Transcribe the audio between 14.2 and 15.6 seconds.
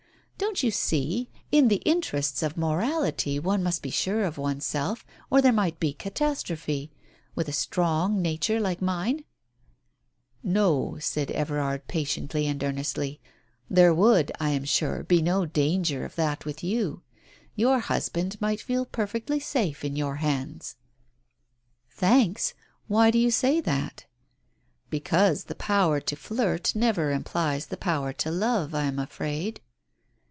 THE UNEASY would, I am sure, be no